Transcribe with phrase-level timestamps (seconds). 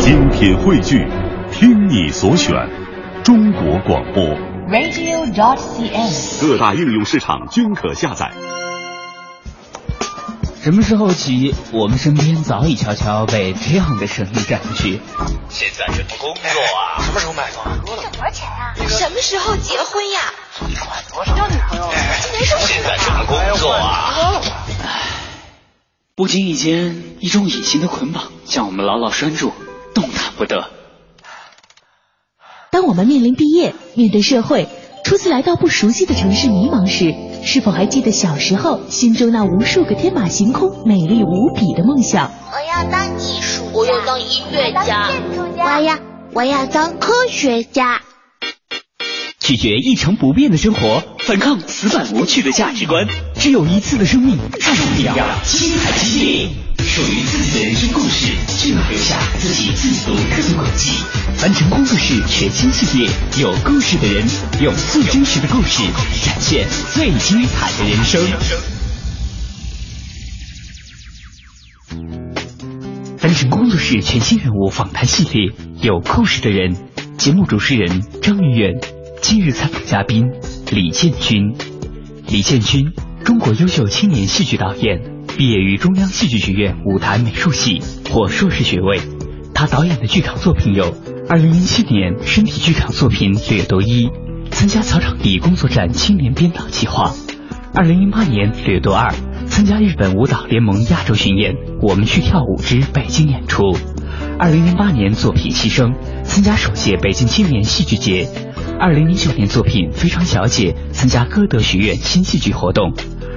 [0.00, 1.06] 精品汇聚，
[1.52, 2.54] 听你所选，
[3.22, 4.24] 中国广播。
[4.70, 6.40] radio.dot.cn，。
[6.40, 8.32] 各大应用市场均可下载。
[10.62, 15.00] 什么时候起，我们身边早已悄悄被这样的声音占据？
[15.50, 17.04] 现在什么工作啊？
[17.04, 17.66] 什么时候买房？
[17.84, 18.72] 挣多少钱啊？
[18.88, 20.20] 什么时候结婚呀？
[20.54, 21.36] 存款多少？
[21.36, 21.92] 交女朋友？
[22.22, 22.72] 今年是不是？
[22.72, 24.40] 现在什么工作啊？
[26.14, 29.52] 不经意间，一种隐形的捆绑将我们牢牢拴住，
[29.94, 30.70] 动弹不得。
[32.70, 34.68] 当我们面临毕业、面对社会、
[35.04, 42.30] 初次来到不熟悉的城市迷茫时，是否还记得小时候心中那无数个天马行空、美丽无比的梦想？
[42.52, 45.10] 我要当艺术家，我要当音乐家，
[45.56, 45.98] 我要
[46.32, 48.02] 我要当科学家。
[49.50, 53.04] 拒绝一成不变的生活，反抗死板无趣的价值观。
[53.34, 56.48] 只有一次的生命，注定要精彩激烈。
[56.78, 60.92] 属于自己的人生故事，就要留下自己最独特的轨迹。
[61.36, 64.24] 凡尘工作室全新系列，有故事的人，
[64.62, 65.82] 用最真实的故事
[66.24, 68.24] 展现最精彩的人生。
[73.18, 76.76] 凡尘工作室全新人物访谈系列，有故事的人。
[77.18, 78.80] 节目主持人张云远，
[79.22, 80.30] 今日采访嘉宾
[80.70, 81.54] 李建军。
[82.26, 82.92] 李建军，
[83.24, 85.02] 中国优秀青年戏剧导演，
[85.36, 89.00] 毕业于中央戏剧学院舞台美术系，获硕士学位。
[89.54, 90.94] 他导演的剧场作品有：
[91.28, 94.06] 二零零七年身体剧场作品《掠夺一》，
[94.50, 97.14] 参加草场地工作站青年编导计划；
[97.74, 99.12] 二零零八年《掠夺二》，
[99.46, 103.76] 参加日本舞蹈联盟亚洲巡演《我们去跳舞之北京》演出；
[104.38, 105.92] 二零零八年作品《牺牲》，
[106.24, 108.26] 参加首届北京青年戏剧节；
[108.80, 112.94] 二零零九年作品《非常小姐》，参加歌德学院新戏剧活动；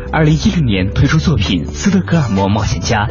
[0.10, 3.06] 二零一零年推出作品《斯德哥尔摩冒险家》。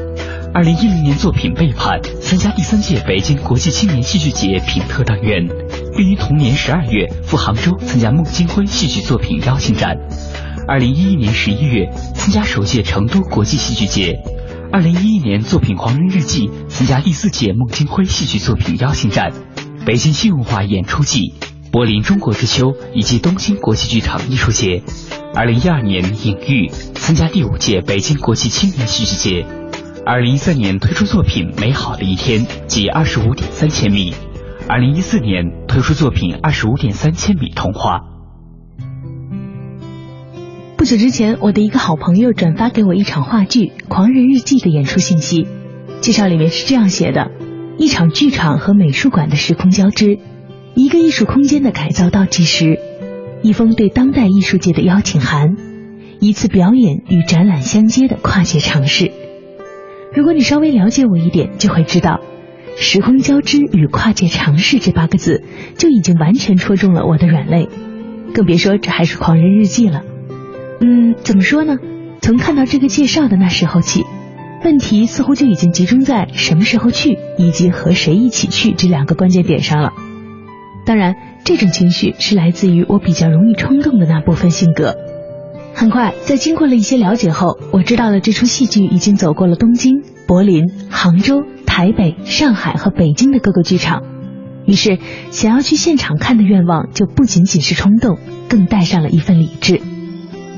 [0.55, 5.47] 二零一零年作品《背叛》参加第三届北京国际青年戏剧节品特单元，
[5.95, 9.99] 并于同年十二月赴杭州参加孟京辉戏剧作品邀请展。
[10.67, 14.19] 二零一一年十一月参加首届成都国际戏剧节。
[14.73, 19.35] 二零一一年作品《狂人日记》参加第四届孟京辉戏剧作品邀请展。
[19.85, 21.35] 北京新文化演出季、
[21.73, 24.83] 柏林中国之秋以及东京国际剧场艺术节。
[25.35, 29.47] 二零一二年影育参加第五届北京国际青年戏剧节。
[30.05, 34.13] 二零一三年推出作品《美好的一天》及二十五点三千米，
[34.69, 38.01] 二零一四年推出作品《二十五点三千米童话》。
[40.77, 45.49] 不久之前，我的一个好朋友转发给我一场话剧《狂人日记》的演出信息，
[46.03, 47.31] 介绍里面是这样写的：
[47.79, 50.19] 一场剧场和美术馆的时空交织，
[50.75, 52.79] 一个艺术空间的改造倒计时，
[53.43, 55.57] 一封对当代艺术界的邀请函，
[56.19, 59.13] 一次表演与展览相接的跨界尝试。
[60.15, 62.21] 如果你稍微了解我一点，就会知道，
[62.77, 65.45] 时空交织与跨界尝试这八个字
[65.77, 67.69] 就已经完全戳中了我的软肋，
[68.33, 70.03] 更别说这还是狂人日记了。
[70.81, 71.77] 嗯，怎么说呢？
[72.23, 74.05] 从看到这个介绍的那时候起，
[74.65, 79.93] 问题似乎就已经集中在什么时候去以及和谁一起去这两个关键点上了。
[80.85, 84.97] 当然，这种情绪是来自于我比较容易冲动的那部分性格。
[85.75, 94.03] 很快，在经过了一些了解后，我知道了这出戏剧已经走过了东京、柏林、杭州、台北、上海和北京的各个剧场。
[94.67, 94.99] 于是，
[95.31, 98.19] 想要去现场看的愿望就不仅仅是冲动，
[98.49, 99.81] 更带上了一份理智。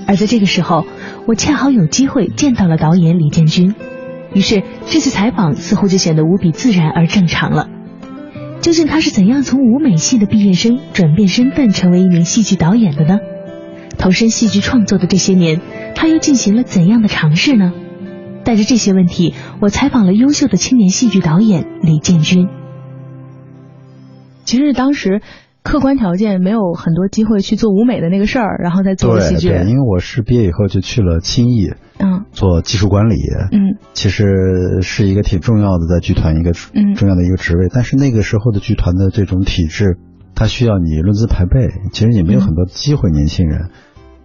[0.07, 0.85] 而在这个时候，
[1.27, 3.75] 我恰好有机会见到了导演李建军，
[4.33, 7.69] 于是这次采访似乎就显得无比自然而正常了。
[8.65, 13.19] 究竟他是怎样从舞美系的毕业生转变身份成为一名戏剧导演的呢？
[13.99, 15.61] 投身戏剧创作的这些年，
[15.95, 17.75] 他又进行了怎样的尝试呢？
[18.43, 22.49] 带着这些问题，我采访了优秀的青年戏剧导演李建军。
[24.47, 25.21] 其实当时
[25.65, 29.49] 客观条件没有很多机会去做舞美的那个事儿，然后再做戏剧。
[29.49, 33.17] 对对，因为我是毕业以后就去了青艺，嗯，做技术管理，
[33.51, 39.97] 嗯，其实是一个挺重要的在剧团一个嗯重要的一个职位，但是那个时候的剧团的这种体制，
[40.35, 43.71] 它需要你论资排辈，其实也没有很多机会，年轻人。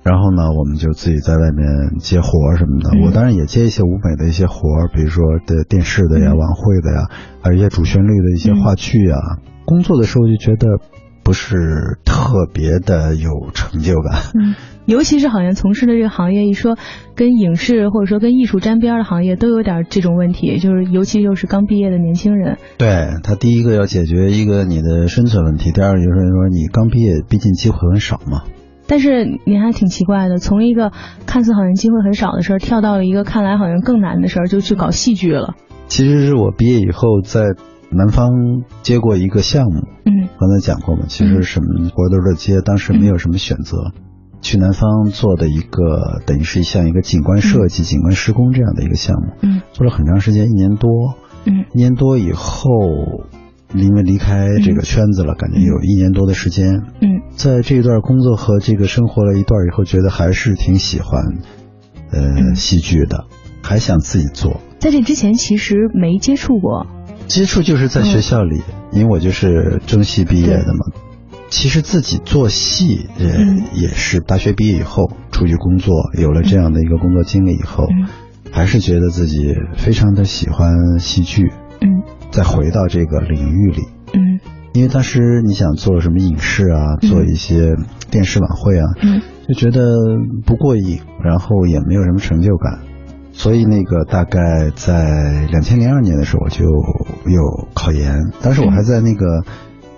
[0.04, 2.90] 然后呢，我们就自己在外面接活儿什么的。
[2.98, 7.08] 嗯我当然也接一些舞美的一些活儿，比如说的电视的呀、嗯晚会的呀，
[7.42, 9.20] 还有一些主旋律的一些话剧啊。
[9.66, 10.80] 工作的时候就觉得
[11.30, 14.32] 不是特别的有成就感。
[14.34, 14.56] 嗯，
[14.88, 16.76] 尤其是好像从事的这个行业，一说
[17.14, 22.58] 跟影视或者说跟艺术沾边的行业，都有点这种问题，就是尤其又是刚毕业的年轻人。
[22.80, 28.42] 对他第一个要解决一个你的生存问题，第二个就是说你刚毕业，毕竟机会很少嘛。
[28.88, 30.92] 但是你还挺奇怪的，从一个
[31.28, 35.54] 看似好像机会很少的事儿，跳到了一个看来好像更难的事儿，就去搞戏剧了。
[35.90, 37.54] 其实是我毕业以后在
[37.92, 38.30] 南方
[38.84, 40.30] 接过一个项目，嗯。
[40.40, 43.92] 刚才讲过嘛，其实什么活都是接，当时没有什么选择，
[44.42, 49.62] 去南方做的一个等于是像一个景观设计、景观施工这样的一个项目，嗯。
[49.74, 50.90] 做了很长时间，一年多，
[51.46, 51.66] 嗯。
[51.74, 52.70] 一年多以后，
[53.74, 57.22] 因为离开这个圈子了，感觉有一年多的时间，嗯。
[57.36, 61.22] 在这一段工作和这个生活了一段以后，觉得还是挺喜欢，
[62.12, 62.56] 呃，嗯。
[62.56, 63.26] 戏剧的，
[63.62, 64.60] 还想自己做。
[64.80, 66.88] 在这之前其实没接触过。
[67.30, 71.00] 接触就是在学校里，因为我就是中戏毕业的嘛。
[71.50, 73.64] 其实自己做戏，呃，嗯。
[73.76, 78.10] 也是大学毕业以后出去工作，有了这样的一个工作经历以后，嗯。
[78.52, 82.02] 还是觉得自己非常的喜欢戏剧，嗯。
[82.32, 83.84] 再回到这个领域里。
[84.14, 84.40] 嗯。
[84.74, 87.10] 因为当时你想做什么影视啊，嗯。
[87.10, 87.76] 做一些
[88.10, 89.22] 电视晚会啊，嗯。
[89.48, 89.86] 就觉得
[90.48, 92.80] 不过瘾，然后也没有什么成就感，
[93.40, 99.46] 所以那个大概在两千零二年的时候，我就有考研，当时我还在那个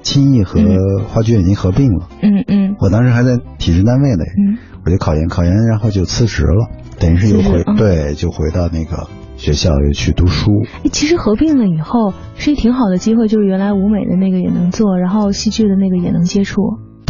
[0.03, 0.59] 青艺和
[1.07, 2.75] 话剧院已经合并了，嗯嗯。
[2.79, 4.59] 我当时还在体制单位呢，嗯。
[4.85, 7.75] 我就考研，考研然后就辞职了，等于是又回嗯。
[7.77, 9.07] 对，就回到那个
[9.38, 10.51] 学校又去读书，
[10.83, 16.61] 哎其实合并了以后是一挺好的机会，就是原来舞美的那个也能做，然后戏剧的那个也能接触。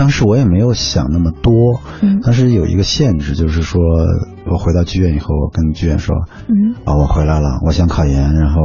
[0.02, 3.80] 当时我也没有想那么多，嗯当时有一个限制，就是说
[4.52, 6.16] 我回到剧院以后，我跟剧院说，
[6.48, 8.62] 嗯啊，我回来了，我想考研，然后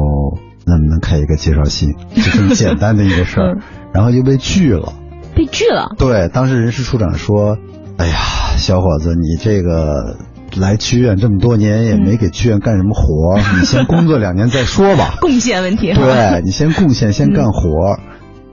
[0.65, 3.63] 能不能开一个介绍信， 就这么简单的一个事儿嗯，
[3.93, 4.95] 然后就被拒了。
[5.35, 5.91] 被拒了。
[5.99, 7.59] 对，当时人事处长说，
[7.99, 8.17] 哎呀，
[8.57, 10.17] 小伙子，你这个
[10.57, 15.17] 来剧院这么多年，也没给剧院干什么活儿，你先工作两年再说吧。
[15.21, 15.93] 贡献问题。
[15.93, 18.01] 对你先贡献，先干活儿。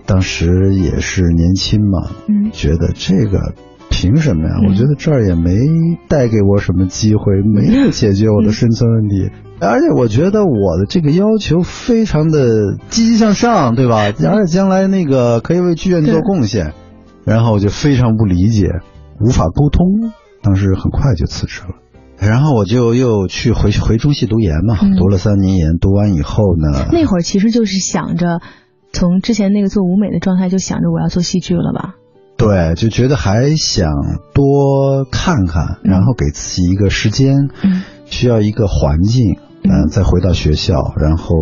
[0.05, 2.51] 当时也是年轻嘛，嗯。
[2.51, 3.53] 觉得这个
[3.89, 4.55] 凭什么呀？
[4.61, 4.69] 嗯。
[4.69, 5.55] 我觉得这儿也没
[6.07, 14.11] 带给我什么机会，没有解决我的生存问题，而且我觉得我的这个要求非常的积极向上，对吧？
[14.27, 16.73] 而且将来那个可以为剧院做贡献，
[17.25, 18.67] 然后我就非常不理解，
[19.19, 20.11] 无法沟通，
[20.41, 21.75] 当时很快就辞职了。
[22.19, 24.95] 然后我就又去回回中戏读研嘛，嗯。
[24.95, 28.39] 读了三年研，读完以后呢，那会儿其实就是想着，
[28.93, 31.95] 从之前那个做舞美的状态，就想着我要做戏剧了吧？
[32.37, 33.91] 对，就觉得还想
[34.33, 35.91] 多看看，嗯。
[35.91, 37.81] 然后给自己一个时间，嗯。
[38.05, 41.35] 需要一个环境，嗯、嗯再回到学校，然后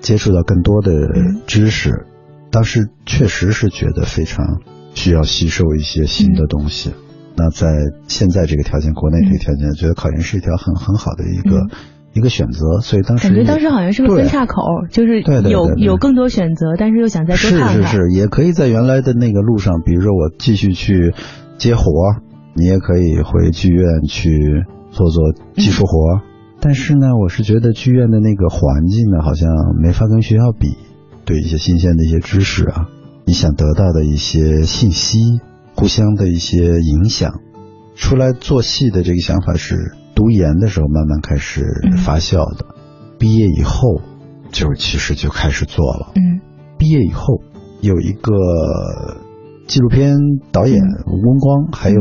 [0.00, 1.42] 接触到更多的嗯。
[1.46, 2.06] 知识。
[2.50, 4.60] 当时确实是觉得非常
[4.94, 6.92] 需要吸收一些新的东西。
[7.36, 7.68] 那在
[8.08, 11.70] 现在这个条件，国内这个条件，觉得考研是一条很很好的一个、嗯
[12.14, 17.86] 一个选择，所以当时感觉当时好像是个分对岔口，就是有对有更多选择，但是又想再多是看看。
[17.86, 21.14] 是是，也可以在原来的那个路上，比如说我继续去
[21.56, 21.84] 接活，
[22.54, 24.30] 你也可以回剧院去
[24.90, 26.20] 做做技术活儿。
[26.60, 29.50] 但是呢，我是觉得剧院的那个环境呢，好像
[29.82, 30.76] 没法跟学校比，
[31.24, 32.88] 对一些新鲜的一些知识啊，
[33.24, 35.40] 你想得到的一些信息，
[35.74, 37.40] 互相的一些影响，
[37.96, 39.74] 出来做戏的这个想法是
[40.14, 41.64] 读研的时候慢慢开始
[42.04, 42.66] 发酵的，
[43.18, 44.00] 毕业以后
[44.50, 46.12] 就其实就开始做了。
[46.14, 46.40] 嗯。
[46.78, 47.40] 毕业以后
[47.80, 48.32] 有一个
[49.66, 50.16] 纪录片
[50.50, 51.04] 导演嗯。
[51.06, 52.00] 吴文光，还有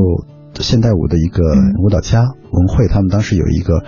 [0.60, 1.44] 现代舞的一个
[1.84, 3.84] 舞蹈家文慧，他们当时有一个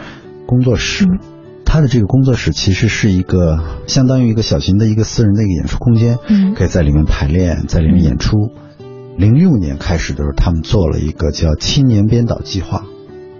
[0.45, 1.05] 工作室。
[1.05, 1.19] 嗯。
[1.65, 6.53] 他的这个工作室其实是一个相当于一个小型的一个私人的一个演出空间，嗯。
[6.53, 8.37] 可以在里面排练，在里面演出。
[9.17, 12.83] 零六年开始的时候，他们做了一个叫青年编导计划，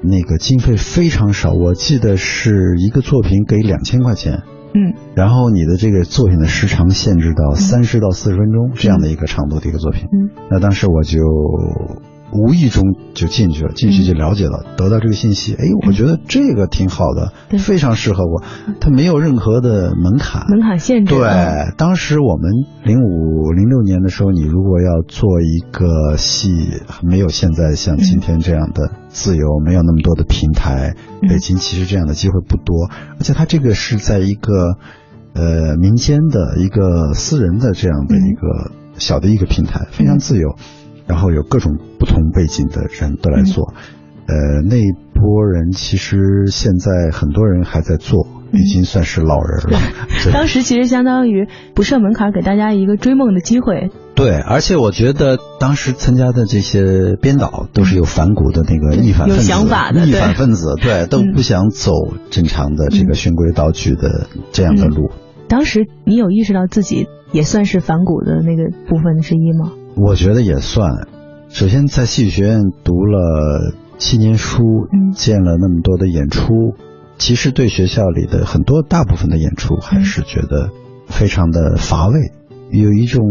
[0.03, 4.43] 那个经费非常少，我记得是一个作品给两千块钱，
[4.73, 4.93] 嗯。
[5.15, 10.03] 然后你的这个作品的时长限制到三十到四十分钟这样的一个长度的一个作品。
[10.05, 10.29] 嗯。
[10.51, 11.19] 那当时我就
[12.33, 17.59] 无意中就进去了，进去就了解了，得到这个信息，哎，我觉得这个挺好的，对。
[17.59, 18.43] 非常适合我，
[18.81, 20.45] 它没有任何的门槛。
[20.49, 21.13] 门槛限制。
[21.13, 22.51] 嗯对，当时我们
[22.83, 26.49] 零五零六年的时候，你如果要做一个戏，
[27.01, 31.29] 没有现在像今天这样的自由，没有那么多的平台，嗯。
[31.29, 34.77] 北京其实这样的机会不多，而且它这个是在一个
[35.33, 40.55] 呃民间的一个私人的这样的一个小的一个平台，非常自由，
[41.07, 43.73] 然后有各种不同背景的人都来做。
[44.25, 49.79] 呃，那一波人其实现在很多人还在做，已经算是老人了。
[50.23, 53.91] 对 当时其实相当于不设门槛，给大家一个追梦的机会。
[54.15, 61.91] 对，而且我觉得当时参加的这些编导都是有反骨的那个逆反分子，有想法的逆反分子，对，都不想走
[62.29, 65.11] 正常的这个循规蹈矩的这样的路。
[65.49, 69.73] 当时你有意识到自己也算是反骨的那个部分之一吗？
[69.95, 71.07] 我觉得也算。
[71.49, 75.11] 首先在戏剧学院读了七年书，嗯。
[75.13, 76.73] 见了那么多的演出，
[77.17, 80.71] 其实对学校里的很多大部分的演出还是觉得
[81.07, 82.31] 非常的乏味，
[82.71, 83.21] 有一种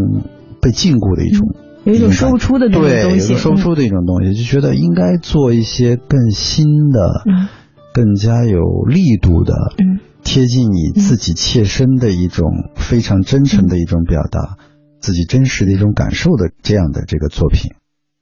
[0.61, 1.49] 被禁锢的一种。
[1.85, 7.49] 有一种说不出的那种东西，对，说不出的一种东西，就觉得应该做一些更新的、嗯。
[7.93, 9.99] 更加有力度的、嗯。
[10.23, 14.57] 贴近你自己切身的一种非常真诚的一种表达，
[15.03, 17.73] 自己真实的一种感受的这样的这个作品，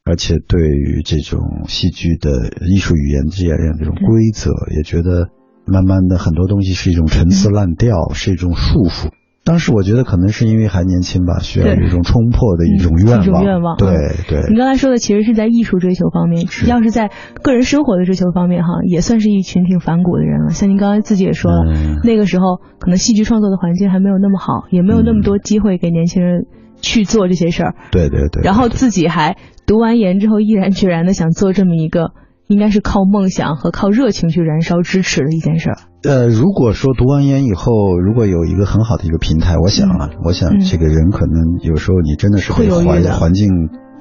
[0.05, 2.31] 而且对于这种戏剧的
[2.67, 5.29] 艺术语言这样这种规则，也觉得
[5.67, 9.11] 慢慢的很多东西是一种陈词滥调，是一种束缚。
[9.43, 13.23] 当时我觉得可能是因为还年轻吧，需要有一种冲破的一种愿望。
[13.23, 14.51] 一种愿望对嗯对。
[14.51, 17.11] 你刚才说的其实是在艺术追求方面，要是在
[17.43, 20.51] 个人生活的追求方面哈，也算是一群挺反骨的人了。
[20.51, 26.45] 像您刚才自己也说了，嗯那个时候可能戏剧创作的环境还没有那么好，也没有那么多机会给年轻人
[26.81, 27.75] 去做这些事儿。
[27.93, 28.43] 对对对。
[28.43, 32.13] 然后自己还读完研之后，毅然决然的想做这么一个，
[32.47, 35.77] 应该是靠梦想和靠热情去燃烧支持的一件事儿。
[36.03, 43.49] 呃，如果说读完研以后，如果有一个很好的一个平台，我想啊，我想嗯这个人可能有时候你真的是会犹豫的环环境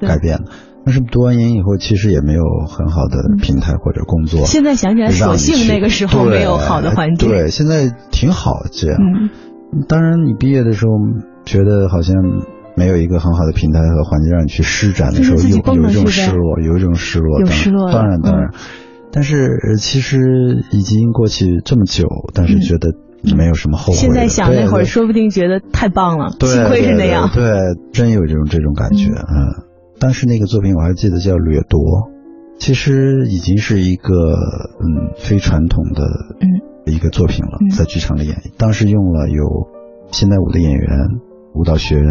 [0.00, 0.44] 改变了。
[0.82, 4.40] 但是读完研以后，其实也没有很好的平台或者工作。
[4.40, 7.28] 嗯现在想起来，让索性那个时候没有好的环境。
[7.28, 8.96] 对，现在挺好这样。
[8.98, 10.92] 嗯，当然，你毕业的时候
[11.44, 12.16] 觉得好像
[12.80, 18.48] 没有一个很好的平台和环境让你去施展的时候，有有一种失落，有一种失落，当有失落当然，当然。
[18.48, 18.54] 嗯
[19.12, 19.34] 但是
[19.66, 20.18] 呃其实
[20.70, 22.94] 已经过去这么久，但是觉得
[23.36, 23.98] 没有什么后悔。
[23.98, 27.28] 现在想那会儿，说不定觉得太棒了，对幸亏是那样。
[27.34, 27.42] 对，
[27.92, 29.08] 真有这种这种感觉。
[29.08, 29.66] 嗯，
[29.98, 31.80] 当时那个作品我还记得叫《掠夺》，
[32.60, 36.04] 其实已经是一个嗯非传统的
[36.38, 36.46] 嗯
[36.86, 38.52] 一个作品了，嗯在剧场里演绎。
[38.56, 39.42] 当时用了有
[40.12, 40.88] 现代舞的演员、
[41.52, 42.06] 舞蹈学院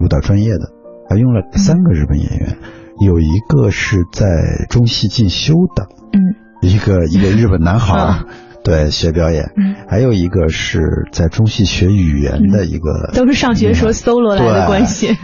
[0.00, 0.70] 舞蹈专业的，
[1.08, 2.56] 还用了三个日本演员，
[3.00, 4.26] 有一个是在
[4.68, 6.20] 中戏进修的，嗯。
[6.60, 8.24] 一个一个日本男孩
[8.64, 10.80] 对，学表演，嗯，还有一个是
[11.12, 15.16] 在中戏学语言的一个，都是上学时候 solo 来的关系。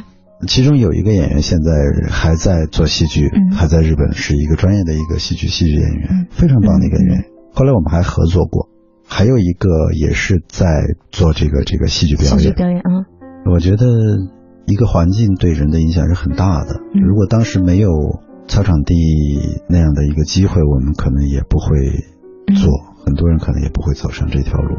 [0.47, 1.73] 其中有一个演员现在
[2.09, 3.51] 还在做戏剧，嗯。
[3.53, 6.27] 还在日本是一个专业的一个戏剧戏剧演员，嗯。
[6.31, 7.25] 非常棒的一个演员。
[7.53, 8.69] 后来我们还合作过，
[9.09, 10.67] 还有一个也是在
[11.11, 12.39] 做这个这个戏剧表演。
[12.39, 12.53] 戏剧。
[12.55, 13.07] 表演啊，
[13.53, 13.87] 我觉得
[14.67, 16.81] 一个环境对人的影响是很大的。
[16.95, 17.91] 嗯如果当时没有
[18.47, 18.95] 操场地
[19.69, 21.69] 那样的一个机会，我们可能也不会
[22.55, 22.71] 做，
[23.05, 24.77] 很多人可能也不会走上这条路。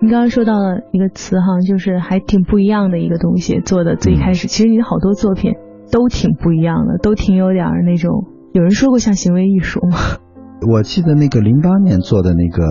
[0.00, 5.52] 你刚刚说到了一个词哈，就是还挺不一样的一个东西，做的最开始，其实你的好多作品
[5.92, 9.98] 都挺不一样的，都挺有点儿那种，有人说过像行为艺术吗？
[10.68, 12.62] 我记得那个零八年做的那个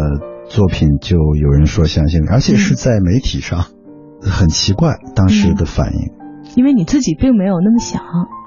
[0.49, 3.65] 作品，就有人说像行为，而且是在媒体上，
[4.21, 6.20] 很奇怪当时的反应。
[6.55, 8.01] 因为你自己并没有那么想，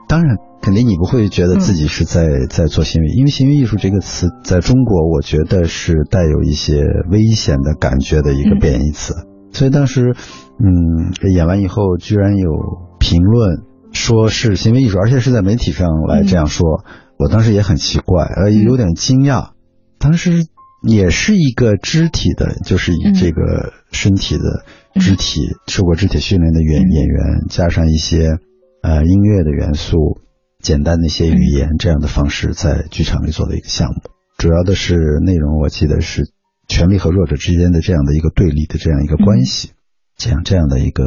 [0.09, 9.15] 当然，肯定你不会觉得自己是在、在做行为，因为行为艺术这个词在中国，我觉得是带有一些危险的感觉的一个贬义词。
[9.53, 10.15] 所以当时，
[10.59, 12.51] 嗯，演完以后，居然有
[12.99, 16.85] 评论说是行为艺术，而且是在媒体上来这样说，
[17.19, 19.51] 我当时也很奇怪，呃，有点惊讶。
[19.99, 20.47] 当时
[20.87, 24.65] 也是一个肢体的，就是以这个身体的
[25.01, 28.39] 肢体、受过肢体训练的演演员，加上一些
[28.83, 30.21] 呃音乐的元素，
[30.61, 34.03] 简单的一些语言这样的方式，在剧场里做的一个项目。
[34.39, 36.31] 主要的是内容，我记得是
[36.69, 39.71] 权力和弱者之间的这样的一个对立的这样一个关系，
[40.17, 41.05] 这样这样的一个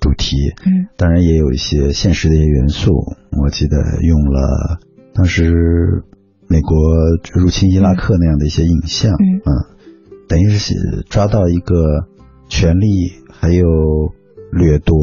[0.00, 0.36] 主题。
[0.64, 2.92] 嗯，当然也有一些现实的一些元素，
[3.42, 4.80] 我记得用了
[5.14, 6.04] 当时
[6.48, 6.76] 美国
[7.34, 9.76] 入侵伊拉克那样的一些影像，嗯。
[10.28, 10.74] 等于是
[11.08, 12.08] 抓到一个
[12.48, 13.66] 权力还有
[14.52, 14.96] 掠夺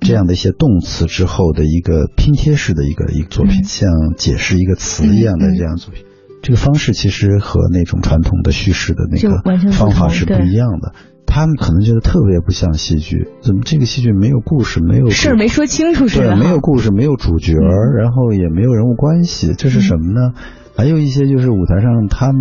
[0.00, 6.04] 这样的一些动词之后的一个拼贴式的一个一个作品，嗯像解释一个词一样的这样作品。
[6.40, 9.42] 这个方式其实和那种传统的叙事的那个
[9.72, 10.92] 方法是不一样的。
[11.26, 20.32] 他们可能觉得特别不像戏剧，怎么这个戏剧没有故事，没有事儿没说清楚似对，没有故事，没有主角，嗯然后也没有人物关系，这是什么呢？
[20.78, 22.40] 还有一些就是舞台上他们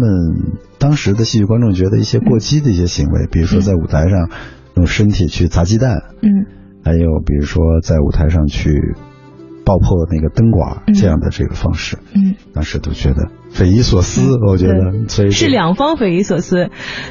[0.78, 4.30] 当时的戏剧观众觉得一些过激的一些行为，比如说在舞台上
[4.76, 6.46] 用身体去砸鸡蛋，嗯
[6.86, 8.70] 还有比如说在舞台上去
[9.66, 16.70] 爆破那个灯管嗯这样的这个方式，嗯，当时都觉得匪夷所思，我觉得，所以是两方匪夷所思。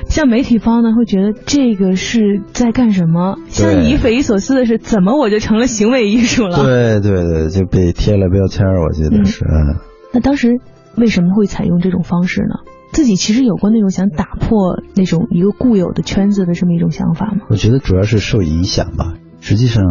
[0.09, 3.37] 像媒体方呢，会觉得这个是在干什么？
[3.49, 6.63] 像你匪夷所思的是，怎么我就成了行为艺术了？
[6.63, 9.77] 对对对，就被贴了标签儿，我记得是，嗯。
[10.13, 10.61] 那当时
[10.97, 12.71] 为什么会采用这种方式呢？
[12.93, 17.45] 自己其实有过那种想打破那种一个固有的圈子的这么一种想法吗？
[17.51, 19.15] 我觉得主要是受影响吧。
[19.41, 19.85] 实际上，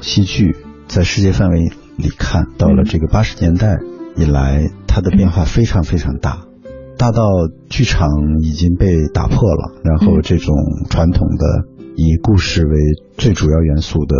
[0.00, 0.54] 戏剧
[0.86, 3.78] 在世界范围里看，到了这个八十年代
[4.16, 6.44] 以来，它的变化非常非常大，
[6.96, 7.22] 大到
[7.68, 8.08] 剧场
[8.42, 10.54] 已经被打破了，然后这种
[10.88, 11.64] 传统的
[11.96, 12.72] 以故事为
[13.16, 14.16] 最主要元素的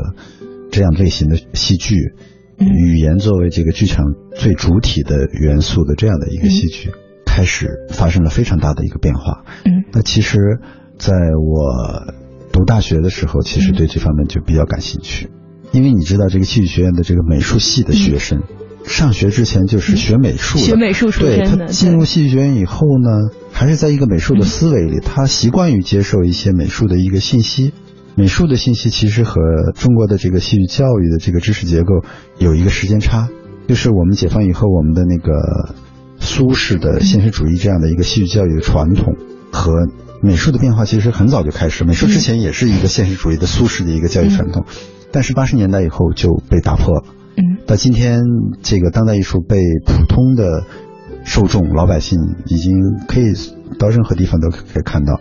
[0.73, 6.91] 这样类型的戏剧，嗯语言作为这个剧场最主体的元素的这样的一个戏剧，
[7.27, 9.45] 开始发生了非常大的一个变化。
[9.65, 9.85] 嗯。
[9.93, 10.39] 那其实，
[10.99, 12.15] 在我
[12.53, 15.31] 读大学的时候，其实对这方面就比较感兴趣，
[15.73, 18.43] 因为你知道这个戏剧学院的这个美术系的学生，
[18.85, 27.73] 上学之前就是学美术的，学美术出对身的他进入戏剧学院以后呢，还是在一个美术的思维里，他习惯于接受一些美术的一个信息。
[28.17, 29.41] 美术的信息其实和
[29.75, 32.05] 中国的这个戏剧教育的这个知识结构
[32.39, 33.29] 有一个时间差，
[33.67, 35.75] 就是我们解放以后，我们的那个
[36.21, 39.15] 苏式的现实主义这样的一个戏剧教育的传统
[39.53, 39.89] 和
[40.23, 41.85] 美术的变化，其实很早就开始。
[41.85, 44.65] 美术之前也是一个现实主义的苏式的一个教育传统，
[45.11, 47.03] 但是八十年代以后就被打破了。
[47.37, 48.21] 嗯到今天，
[48.63, 50.65] 这个当代艺术被普通的
[51.25, 52.75] 受众老百姓已经
[53.09, 53.33] 可以
[53.79, 55.21] 到任何地方都可以看到，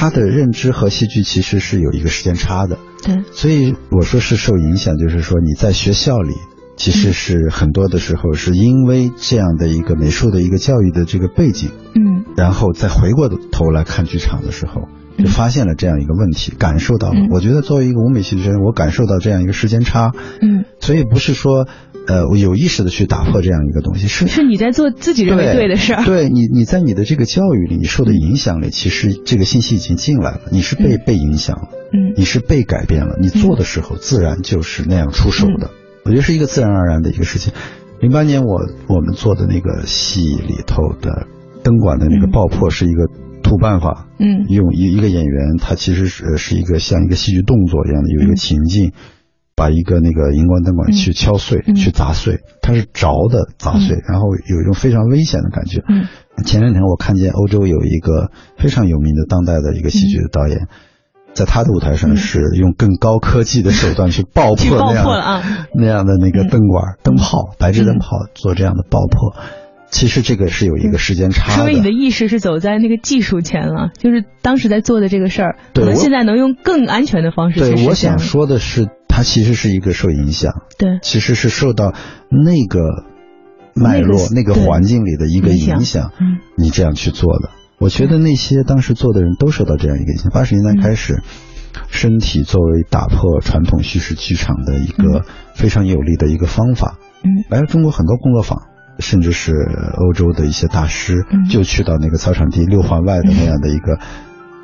[0.00, 2.78] 他的认知和戏剧其实是有一个时间差的。
[3.04, 6.32] 对，所以我说是受影响，就是说你在学校里，
[6.74, 14.88] 其实是很多的时候是因为这样的一个美术的一个教育的这个背景，嗯然后再回过头来看剧场的时候，
[15.18, 17.20] 就发现了这样一个问题，感受到了。
[17.20, 21.66] 嗯我觉得作为一个舞美戏剧学生，我感受到这样一个时间差，嗯，所以不是说，
[22.06, 26.04] 呃，我有意识的去打破这样一个东西，是是你在做自己认为对的事儿。
[26.04, 35.66] 对你，你在你的这个教育里，你受的影响里，其实这个信息已经进来了，你是被、被影响了，嗯你是被改变了，你做的时候自然就是那样出手的。
[35.66, 37.52] 嗯我觉得是一个自然而然的一个事情。
[38.00, 41.26] 零八年我我们做的那个戏里头的
[41.62, 43.06] 灯管的那个嗯爆破是一个
[43.50, 44.46] 土办法，嗯。
[44.48, 48.92] 用一一个演员，他其实是呃是一个像一个戏剧动作一样的，有一个嗯情境，
[49.56, 51.74] 把一个那个荧光灯管去敲碎、嗯。
[51.74, 55.82] 去砸碎，它是着的砸碎，然后有一种非常危险的感觉。
[55.88, 56.06] 嗯。
[56.44, 60.68] 前两天我看见欧洲有一个非常有名的当代的一个戏剧的导演，
[61.34, 65.42] 在他的舞台上嗯是用更高科技的手段去爆破那样破了啊。
[65.74, 66.48] 那样的那个嗯。
[66.48, 69.34] 灯管、灯泡、白炽灯泡做这样的爆破。
[69.90, 81.92] 其实这个是有一个时间差说明你的意识是走在那个技术前了，就是当时在做的这个事儿，可能现在能用更安全的方式去实对，我想说的是，它其实是一个受影响，对，其实是受到
[82.30, 83.04] 那个
[83.74, 86.38] 脉络、那个那个环境里的一个影响，嗯。
[86.56, 87.50] 你这样去做的。
[87.78, 90.30] 我觉得那些当时做的人都受到这样一个影响。
[90.30, 91.22] 八十年代开始，
[91.88, 95.24] 身体作为打破传统叙事剧场的一个
[95.54, 96.98] 非常有力的一个方法。
[97.22, 97.44] 嗯。
[97.48, 98.58] 来了中国很多工作坊，
[99.00, 103.98] 甚至是欧洲的一些大师，嗯就去到那个操场地六环外的那样的一个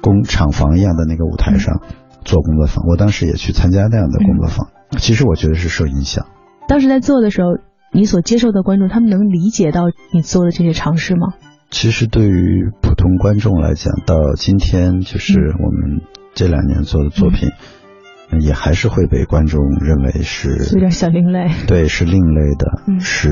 [0.00, 1.80] 工厂房一样的那个舞台上
[2.24, 2.84] 做工作坊。
[2.86, 4.68] 我当时也去参加那样的工作坊，
[4.98, 6.26] 其实我觉得是受影响。
[6.68, 7.48] 当时在做的时候，
[7.92, 11.34] 你所接受的观众，他们能理解到你做的这些尝试吗？
[11.70, 16.02] 其实对于普通观众来讲，到今天就是我们
[16.34, 17.50] 这两年做的作品，
[18.40, 21.48] 也还是会被观众认为是有点小另类。
[21.66, 23.28] 对，是另类的，嗯是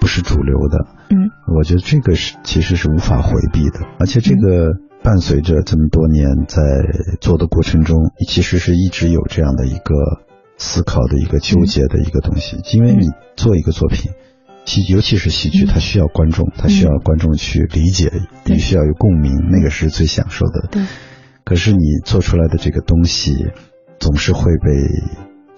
[0.00, 0.86] 不是主流的？
[1.10, 6.62] 嗯我觉得这个是其实是无法回避的，而且这个伴随着这么多年在
[7.20, 9.94] 做的过程中，其实是一直有这样的一个
[10.56, 13.06] 思考的一个纠结的一个东西，因为你
[13.36, 14.12] 做一个作品。
[14.64, 18.10] 戏，尤其是戏剧，它需要观众，它需要观众去理解，
[18.44, 20.68] 对你需要有共鸣，那个是最享受的。
[20.70, 20.82] 对。
[21.42, 23.46] 可是你做出来的这个东西，
[23.98, 24.70] 总是会被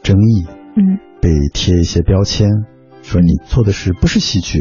[0.03, 0.99] 争议，嗯。
[1.21, 2.49] 被贴一些标签，
[3.03, 4.61] 说你做的是不是戏剧，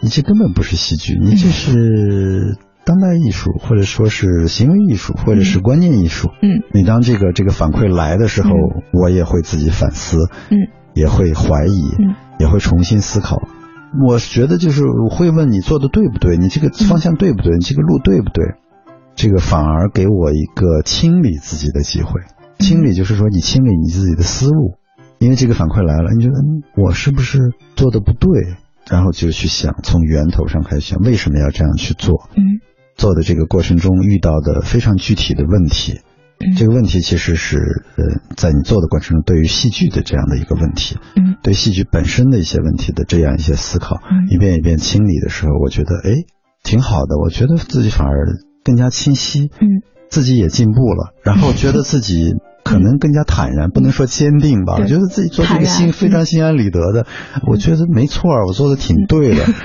[0.00, 6.28] 你这根本不是戏剧，你这是当代艺术，或者说是行为艺术，或者是观念艺术。
[6.42, 6.62] 嗯。
[6.72, 8.82] 每当这个这个反馈来的时候，嗯。
[8.92, 10.16] 我也会自己反思，
[10.50, 10.56] 嗯。
[10.94, 12.14] 也会怀疑，嗯。
[12.38, 13.36] 也会重新思考。
[14.06, 18.44] 我觉得就是我会问你做的对不对，你这个方向对不对，你这个路对不对，
[19.16, 22.20] 这个反而给我一个清理自己的机会。
[22.60, 24.78] 清理就是说你清理你自己的思路，
[25.18, 27.38] 因为这个反馈来了，你觉得嗯我是不是
[27.74, 28.30] 做的不对，
[28.88, 32.60] 然后就去想从源头上开始想为什么要这样去做，嗯。
[32.96, 36.00] 做的这个过程中遇到的非常具体的问题，
[36.38, 36.54] 嗯。
[36.54, 37.56] 这个问题其实是
[37.96, 41.36] 呃在你做的过程中对于戏剧的这样的一个问题，嗯。
[41.42, 44.28] 对戏剧本身的一些问题的这样一些思考，嗯。
[44.28, 46.10] 一遍一遍清理的时候，我觉得哎
[46.62, 57.06] 挺好的，我觉得自己反而更加清晰，嗯自己也进步了，然后觉得自己可能更加坦然，不能说坚定吧，对我觉得自己做这个心非常心安理得的，
[57.48, 59.46] 我觉得没错儿，我做的挺对的。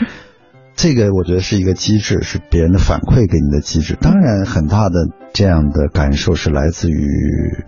[0.78, 3.98] 这个我觉得是一个机制，是别人的反馈给你的机制。
[4.00, 7.08] 当然，很大的这样的感受是来自于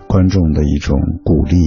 [0.09, 1.57] 观众的一种鼓励，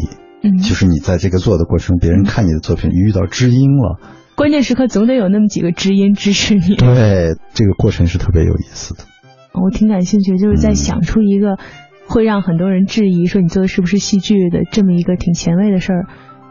[0.42, 3.98] 嗯，就是你在这个做的过程中，别人看你的作品遇到知音了，
[4.36, 6.76] 关键时刻总得有那么几个知音支持你。
[6.76, 9.04] 对，这个过程是特别有意思的。
[9.52, 11.58] 我挺感兴趣，就是在想出一个
[12.06, 16.06] 会让很多人质疑说你做的是不是戏剧的这么一个挺前卫的事儿。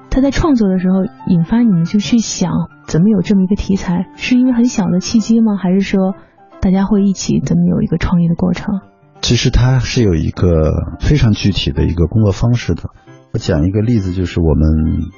[0.09, 2.51] 他在创作的时候引发你们就去想
[2.87, 5.55] 怎么有这么一个题材，是因为很小的契机吗？
[5.55, 6.15] 还是说
[6.59, 8.81] 大家会一起怎么有一个创意的过程？
[9.21, 12.83] 其实它是有一个非常具体的一个工作方式的。
[13.31, 14.67] 我讲一个例子，就是我们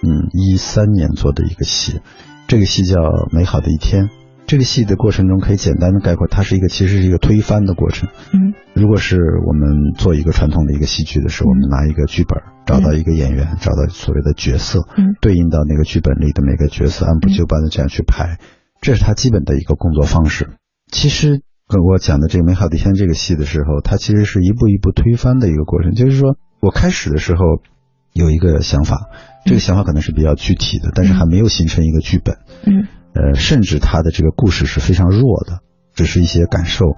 [0.03, 2.01] 嗯一三年做的一个戏，
[2.47, 2.95] 这个戏叫
[3.31, 4.05] 《美好的一天》。
[4.51, 8.09] 这个戏的过程中可以简单的概括，它是一个其实是一个推翻的过程。
[8.33, 9.15] 嗯，如果是
[9.47, 18.39] 我们做一个传统的一个戏剧的时候，我们拿一个剧本，找到一个演员，找到所谓的角色，嗯，对应到那个剧本里的每个角色，按部就班的这样去排，
[18.81, 20.49] 这是他基本的一个工作方式。
[20.91, 25.93] 其实跟我讲的这个《美好的一天》这个戏的时候，它其实是一步一步推翻的一个过程。
[25.93, 27.39] 就是说我开始的时候
[28.11, 29.07] 有一个想法，
[29.45, 32.35] 这个想法可能是比较具体的，但是还没有形成一个剧本。
[32.65, 32.89] 嗯。
[33.13, 35.59] 呃，甚至他的这个故事是非常弱的，
[35.93, 36.95] 只是一些感受、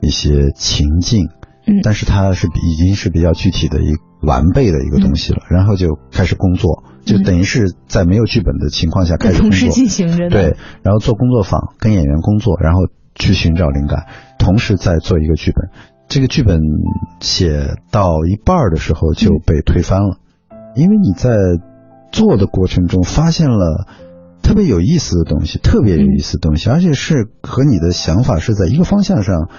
[0.00, 1.30] 一些情境，
[1.66, 5.42] 嗯，但是他是已经是比较具体的一完备的一个东西了。
[5.50, 12.82] 然后就开始工作，就等于是在没有剧本的情况下开始工作，同时进行着对，然后做工作坊，跟演员工作，然后
[13.16, 14.06] 去寻找灵感，
[14.38, 15.70] 同时在做一个剧本。
[16.06, 16.60] 这个剧本
[17.18, 20.18] 写到一半的时候就被推翻了，
[20.76, 21.30] 因为你在
[22.12, 23.88] 做的过程中发现了。
[24.48, 29.50] 特别有意思的东西，特别有意思的东西，而且是和你的想法是在一个方向上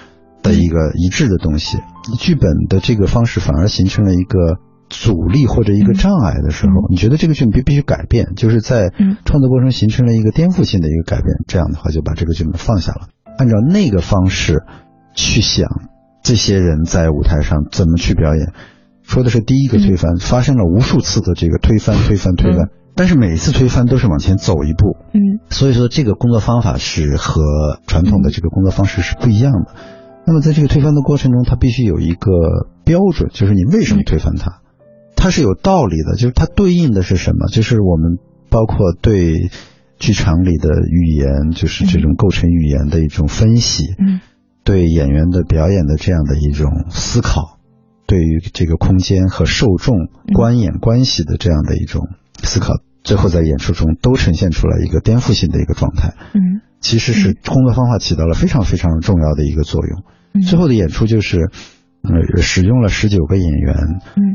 [0.42, 1.78] 的一个一致的东西。
[2.18, 8.92] 剧本的这个方式反而形成了一个阻力或者一个障碍的时候，你觉得这个剧本必必须改变，就是在
[9.24, 11.36] 创作过程形成了一个颠覆性的一个改变。
[11.46, 14.64] 这样的话，就把这个剧本放下了，按照那个方式
[15.14, 15.68] 去想
[16.24, 18.52] 这些人在舞台上怎么去表演。
[19.04, 22.70] 说的是第一个推翻，发生了无数次的这个推翻、推翻、推翻。
[23.00, 29.72] 但是每一次推翻都是往前走一步，嗯，所以说这个工作方法是和传统的这个工作方式是不一样的。
[30.26, 32.30] 那么在这个推翻的过程中，它必须有一个
[32.84, 34.60] 标准，就是你为什么推翻它，
[35.16, 37.48] 它是有道理的，就是它对应的是什么？
[37.48, 38.18] 就是我们
[38.50, 39.48] 包括对
[39.98, 44.20] 剧场里的语言，就是这种构成语言的一种分析，嗯，
[44.62, 47.56] 对演员的表演的这样的一种思考，
[48.06, 49.96] 对于这个空间和受众
[50.34, 52.02] 观演关系的这样的一种
[52.42, 52.74] 思考。
[53.02, 60.42] 最后在演出中都呈现出来一个颠覆性的一个状态，嗯，其实是工作方法起到了非常非常重要的一个作用。
[60.46, 61.50] 最后的演出就是，
[62.02, 63.74] 呃，使用了十九个演员，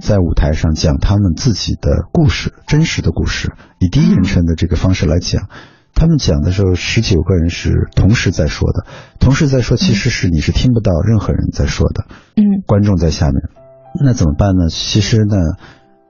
[0.02, 5.48] 在舞台上讲他们自己的故事，真实的故事，以第一人称的这个方式来讲。
[5.94, 8.86] 他们讲的时候，十九个人是同时在说的，
[9.20, 13.42] 同时在说，其实是你是听不到任何人在说的，嗯，观众在下面，
[14.04, 14.70] 那怎么办呢？
[14.70, 15.36] 其实呢。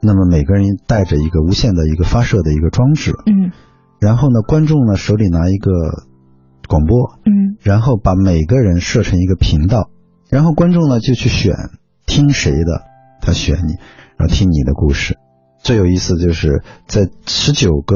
[0.06, 3.52] 那么每个人带着一个无线的一个发射的一个装置，嗯，
[4.00, 5.72] 然后呢，观众呢手里拿一个
[6.68, 9.90] 广播，嗯，然后把每个人设成一个频道，
[10.30, 11.56] 然后观众呢就去选
[12.06, 12.84] 听谁的，
[13.22, 13.74] 他选你，
[14.18, 15.18] 然后听你的故事。
[15.58, 17.96] 最有意思就是在十九个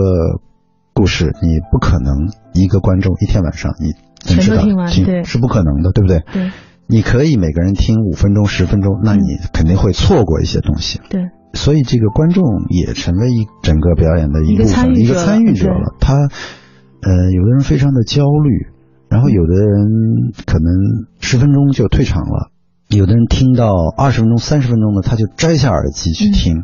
[0.93, 3.93] 故事，你不可能一个观众一天晚上你
[4.23, 6.23] 全都听完，对，是不可能的，对不对？
[6.33, 6.51] 对，
[6.87, 10.99] 你可以每个人听五分钟、十分钟，那你肯定会错过一些东西。
[11.09, 11.29] 对。
[11.53, 15.95] 所以这个观众也成为一整个表演的一部分，一个参与者了。
[15.99, 18.67] 他，呃，有的人非常的焦虑，
[19.09, 20.71] 然后有的人可能
[21.19, 22.51] 十分钟就退场了，
[22.87, 26.63] 有的人听到二十分钟、三十分钟的，他就摘下耳机去听，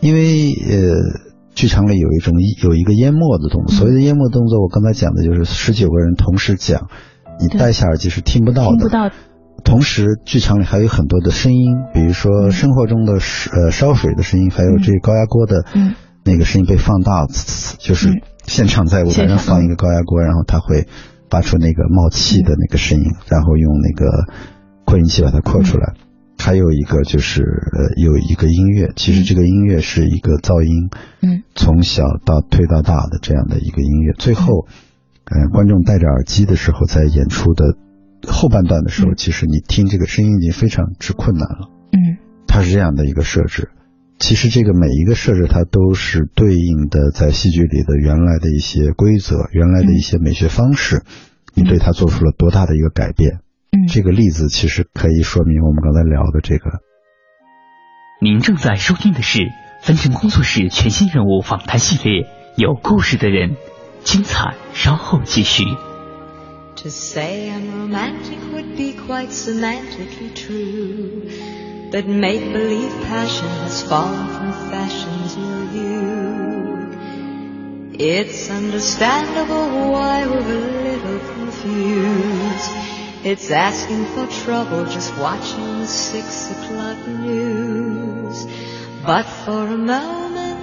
[0.00, 0.94] 因为呃，
[1.54, 3.74] 剧场里有一种有一个淹没的动作。
[3.74, 6.88] 所谓的淹没动作，我刚才讲的就是十九个人同时讲，
[7.40, 8.76] 你戴下耳机是听不到的。
[8.76, 9.10] 听不到。
[9.64, 15.64] 同时，剧场里还有很多的声音，比如说生活中的呃烧水的声音，还有这个高压锅的
[16.24, 17.26] 那个声音被放大，
[17.78, 18.10] 就是
[18.44, 20.86] 现场在舞台上放一个高压锅，然后它会
[21.28, 24.06] 发出那个冒气的那个声音，然后用那个
[24.84, 25.94] 扩音器把它扩出来。
[26.38, 30.90] 还有一个就是呃有一个音乐，其实这个音乐是一个噪音，
[31.22, 34.12] 嗯，从小到推到大的这样的一个音乐。
[34.16, 34.66] 最后，
[35.24, 37.76] 呃，观众戴着耳机的时候，在演出的。
[38.22, 41.70] 后半段的时候，其实你听这个声音已经非常之困难了。
[41.92, 43.70] 嗯，它是这样的一个设置。
[44.18, 51.04] 其实这个每一个设置，它都是对应的在戏剧里的原来的一些规则，原来的一些美学方式，
[51.54, 53.40] 你对它做出了多大的一个改变？
[53.72, 56.80] 嗯，这个例子其实可以说明我们刚才聊的这个。
[58.22, 59.40] 您正在收听的是
[59.82, 62.22] 分成工作室全新人物访谈系列
[62.56, 63.50] 《有故事的人》，
[64.02, 65.64] 精彩稍后继续。
[66.86, 71.28] To say I'm romantic would be quite semantically true.
[71.90, 76.86] But make believe passion has fallen from fashion's review.
[77.98, 80.42] It's understandable why we're a
[80.86, 82.70] little confused.
[83.24, 88.46] It's asking for trouble just watching the six o'clock news.
[89.04, 90.62] But for a moment,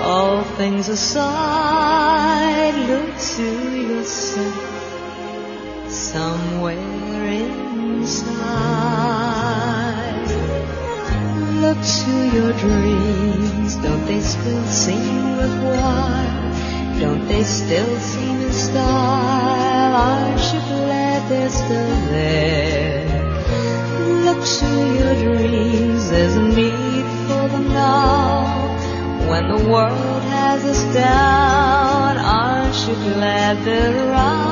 [0.00, 4.71] all things aside, look to yourself
[6.12, 6.76] somewhere
[7.24, 8.28] inside.
[11.64, 17.00] Look to your dreams, don't they still seem worthwhile?
[17.00, 19.94] Don't they still seem in style?
[20.06, 23.08] Aren't you glad they're still there?
[24.26, 28.68] Look to your dreams, there's a need for them now.
[29.30, 34.51] When the world has us down, aren't you glad they're around?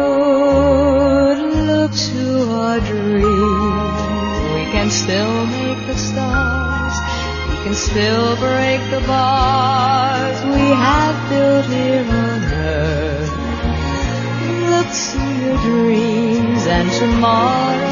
[7.91, 13.31] still break the bars we have built here on earth.
[14.71, 17.90] Look to your dreams, and tomorrow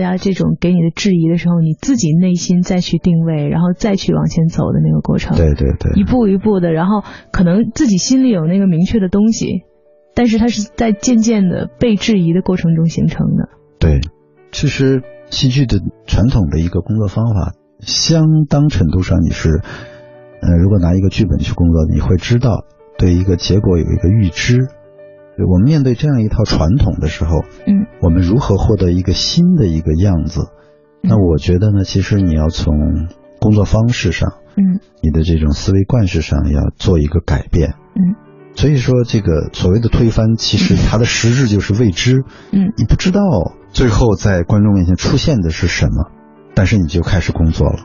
[0.00, 5.36] 大家这种给你的质疑的时候，你自己内心再去定位，然后再去往前走的那个过程。
[5.36, 9.64] 对对对，一步一步的，然后可能自己心里有那个明确的东西，
[10.14, 13.48] 但是它是在渐渐的被质疑的过程中形成的。
[13.80, 14.00] 对，
[14.52, 19.48] 其实戏剧的传统的一个工作方法，相当程度上你是，
[20.40, 22.64] 呃，如果拿一个剧本去工作，你会知道
[22.98, 24.68] 对一个结果有一个预知。
[25.46, 30.48] 我们面对这样一套传统的时候，嗯，我们如何获得一个新的一个样子？
[31.02, 32.74] 那我觉得呢，其实你要从
[33.40, 37.74] 工作方式上，嗯你的这种思维惯式上要做一个改变。
[37.94, 38.16] 嗯
[38.56, 42.24] 所以说，这个所谓的推翻，其实它的实质就是未知。
[42.50, 43.20] 嗯你不知道
[43.70, 46.10] 最后在观众面前出现的是什么，
[46.56, 47.78] 但是你就开始工作了。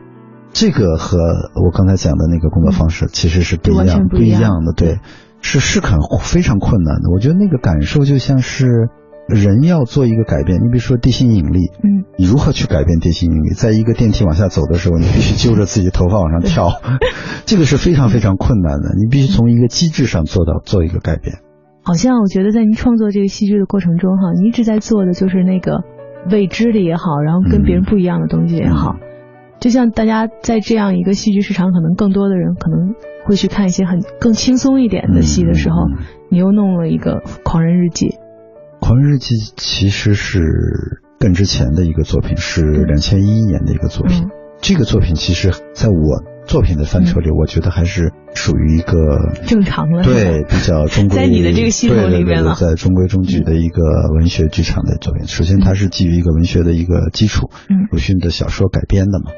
[0.51, 1.17] 这个和
[1.63, 4.99] 我刚才讲的那个工作方式其实是不一样、不一样样的，对，
[5.43, 7.11] 是是很非常困难的。
[7.13, 8.89] 我觉得那个感受就像是
[9.27, 13.53] 人要做一个改变，你比如说地心引力，嗯，你如何去改变地心引力？
[13.53, 16.69] 在一个电梯往下走的时候，你必须揪着自己头发往上跳，
[17.45, 18.95] 这个是非常非常困难的。
[18.97, 21.37] 你必须从一个机制上做到做一个改变。
[21.83, 25.83] 好像我觉得在您创作这个戏剧的过程中，哈，你一直在做的就是那个
[26.31, 28.95] 未知的也好，然后跟别人不一样的东西也好。
[29.59, 35.87] 就像大家在这样一个戏剧市场，可能更多的人可能会去看一些很更轻松一点的戏的时候，
[36.29, 38.07] 你又弄了一个《狂人日记》。
[38.79, 40.41] 《狂人日记》其实是
[41.19, 44.25] 更之前的一个作品，是两千一一年的一个作品。
[44.25, 44.29] 嗯
[44.61, 52.55] 这个作品其实在我作品的范畴里，我觉得还是属于一个正常了，对比较中规， 在你的这个系统里面了。
[52.55, 53.81] 在中规中矩的一个
[54.13, 55.25] 文学剧场的作品。
[55.27, 57.87] 首先，它是基于一个文学的一个基础，嗯。
[57.91, 59.31] 鲁迅的小说改编的嘛。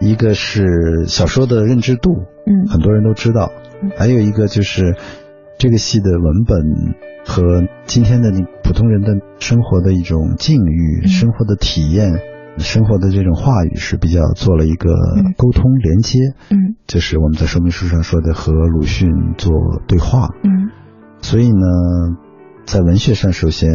[0.00, 2.12] 一个是小说的认知度，
[2.46, 2.68] 嗯。
[2.68, 3.50] 很多人都知道。
[3.82, 4.96] 嗯，还有一个就是
[5.58, 6.94] 这个戏的文本
[7.26, 11.08] 和今天的你普通人的生活的一种境遇、嗯。
[11.08, 12.20] 生活的体验、
[12.58, 16.18] 生活的这种话语是比较做了一个嗯沟通连接，
[16.50, 19.52] 嗯就是我们在说明书上说的和鲁迅做
[19.86, 20.28] 对话。
[20.44, 20.70] 嗯
[21.20, 21.66] 所以呢，
[22.64, 23.70] 在文学上首先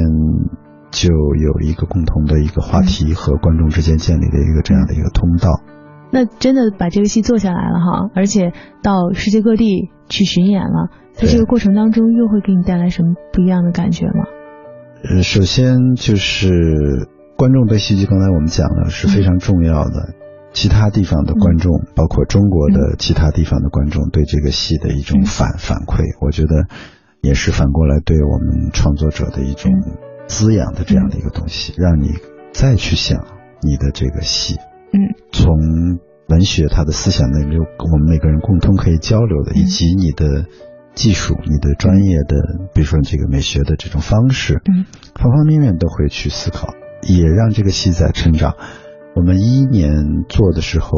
[0.92, 5.62] 就有一个共同的一个话题和观众之间建立的一个这样的一个通道。
[6.12, 14.26] 那真的把这个戏做下来了哈，而且到世界各地去巡演了，在这个过程当中又会给你带来什么不一样的感觉吗？
[15.04, 16.50] 呃，首先就是
[17.44, 20.14] 观众对戏剧，刚才我们讲了是非常重要的。
[20.54, 26.68] 其他地方的观众，包括中国的其他地方的观众，对这个戏的一种反反馈，我觉得
[27.20, 29.74] 也是反过来对我们创作者的一种
[30.26, 32.12] 滋养的这样的一个东西，让你
[32.54, 33.26] 再去想
[33.62, 34.56] 你的这个戏。
[34.94, 40.46] 嗯，从文学它的思想内容，我们每个人共同可以交流的，以及你的
[40.96, 42.38] 技术、你的专业的，
[42.74, 46.74] 比如说这个美学的这种方式，嗯，方方面面都会去思考，
[47.08, 48.56] 也让这个戏在成长。
[49.16, 50.98] 我们一一年做的时候，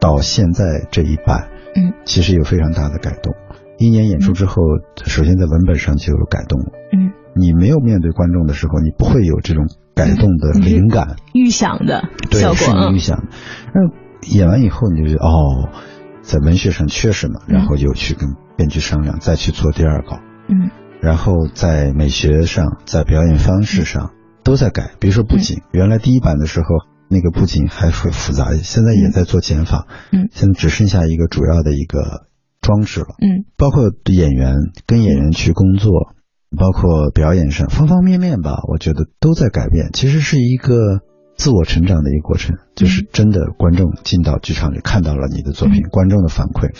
[0.00, 3.34] 到现在这一版，嗯，其实有非常大的改动。
[3.78, 4.62] 一年演出之后，
[5.04, 6.60] 首先在文本上就有改动，
[6.92, 12.98] 嗯，你没有面对观众的时候，你不会有这种改动的灵感、预想的对效果对是你预。
[12.98, 13.24] 想的。
[13.72, 15.68] 那演完以后，你就觉得哦，
[16.22, 20.18] 在文学上缺什么，然后又去跟编剧商量，再去做第二稿。
[20.48, 20.70] 嗯
[21.00, 24.10] 然后在美学上，在表演方式上
[24.48, 24.92] 都在改。
[24.98, 26.66] 比如说布景，原来第一版的时候
[27.06, 29.86] 那个布景还会复杂，现在也在做减法。
[30.10, 32.24] 嗯现在只剩下一个主要的一个
[32.62, 33.08] 装置了。
[33.20, 34.54] 嗯包括演员
[34.86, 36.14] 跟演员去工作，
[36.56, 39.90] 包括表演上方方面面吧，我觉得都在改变。
[39.92, 41.02] 其实是一个
[41.36, 46.74] 自我成长的一个过程，就是真的观众进到剧场里看到了你的作品，嗯观众的反馈，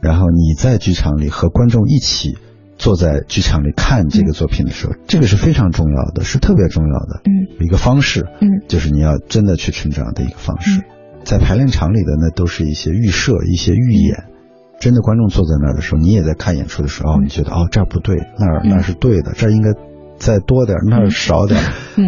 [0.00, 2.38] 然后你在剧场里和观众一起
[2.80, 7.60] 坐在剧场里看这个作品的时候，这个是非常重要的，是特别重要的嗯。
[7.60, 8.24] 一个方式。
[8.40, 8.64] 嗯。
[8.68, 10.80] 就是你要真的去成长的一个方式。
[10.80, 10.84] 嗯。
[11.22, 14.24] 在排练场里的那都是一些预设、一些预演。
[14.80, 17.24] 真的观众坐在那儿的时候，你也在看演出的时候，哦，嗯。
[17.24, 18.70] 你觉得哦这儿不对，那儿嗯。
[18.70, 19.72] 那儿是对的，这儿应该
[20.16, 21.60] 再多点儿，那儿少点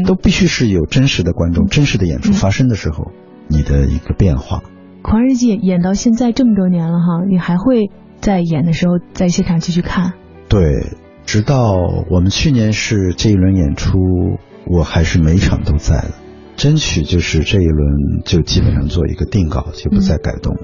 [0.06, 1.68] 都必须是有真实的观众、嗯。
[1.68, 2.32] 真实的演出嗯。
[2.32, 3.12] 发生的时候，
[3.46, 4.58] 你的一个变化。
[5.02, 7.90] 《狂日记》演到现在这么多年了哈，你还会
[8.22, 10.14] 在演的时候在现场继续看？
[10.53, 10.61] 对，
[11.25, 11.73] 直到
[12.11, 13.99] 我们去年是这一轮演出，
[14.67, 16.11] 我还是每场都在的，
[16.57, 20.61] 争取就是这一轮就基本上做一个定稿，就不再改动了。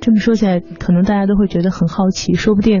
[0.00, 2.80] 这么说起来，可能大家都会觉得很好奇，说不定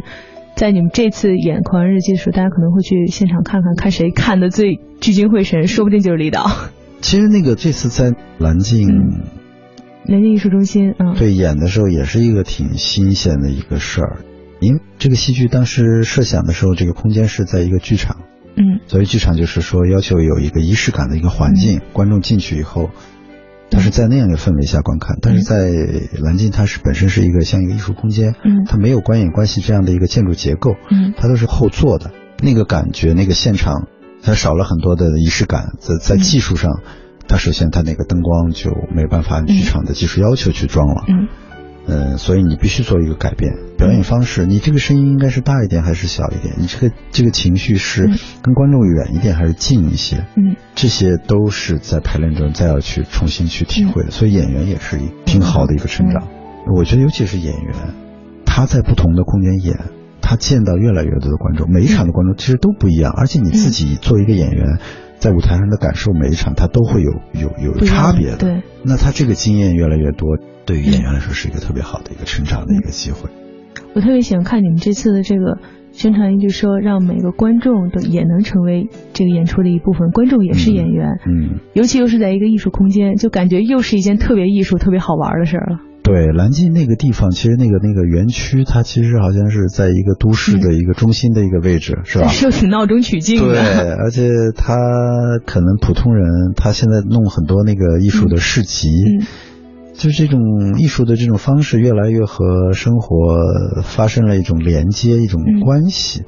[0.56, 6.46] 在你们这次演《狂人日记》的时候，大家可能会去现场看看，看谁看的最聚精会神，说不定就是李导。
[7.02, 9.20] 其实那个这次在蓝镜、嗯
[10.06, 14.20] 南京艺术中心，嗯，对演的时候，也是一个挺新鲜的一个事儿。
[14.64, 18.16] 因为这个戏剧当时设想的时候，这个空间是在一个剧场，
[18.56, 18.80] 嗯。
[18.86, 22.90] 所以剧场就是说要求有一个仪式感的一个环境，观众进去以后，
[23.70, 25.16] 他是在那样的氛围下观看。
[25.20, 25.70] 但是在
[26.20, 28.64] 蓝鲸，它是本身是一个像一个艺术空间，嗯。
[28.66, 31.14] 它没有观影关系这样的一个建筑结构，嗯。
[31.16, 33.88] 它都是后做的，那个感觉，那个现场，
[34.22, 36.80] 它少了很多的仪式感，在在嗯技术上，
[37.26, 41.28] 它首先它那个灯光就没办法按剧场的技术要求去装了，嗯
[41.86, 46.54] 嗯，所以你必须做一个改变，表演方式，你这个声音应该是大一点还是小一点？
[46.58, 50.24] 你这个这个情绪是嗯跟观众远一点还是近一些？
[50.36, 56.26] 嗯这些都是在排练中再要去重新去体会的，所以演员也是一挺好的一个成长。
[56.74, 57.74] 我觉得尤其是演员，
[58.46, 59.78] 他在不同的空间演，
[60.22, 64.78] 他见到越来越多的观众，每一场的观众其实都不一样，而且你自己作为一个演员，
[65.18, 68.36] 在舞台上的感受，每一场他都会有有有差别的。
[68.38, 73.30] 对，那他这个经验越来越多，对于演员来说是一个特别好的一个成长的一个机会。
[73.94, 75.58] 我特别喜欢看你们这次的这个
[75.92, 85.78] 宣传，就说让每个观众都也能成为这个演出的一部分，观众也是演员，嗯，尤其又是在一个艺术空间，就感觉又是一件特别艺术、特别好玩的事儿了。
[86.02, 92.28] 对，蓝鲸那个地方，其实那个那个园区，它其实好像是在一个都市的一个中心的一个位置，是吧？
[92.34, 93.54] 是挺闹中取静的。
[93.54, 94.76] 对，而且他
[95.46, 99.26] 可能普通人，他现在弄很多那个艺术的市集，嗯
[99.94, 106.22] 就是这种艺术的这种方式越来越和生活发生了一种连接、一种嗯关系。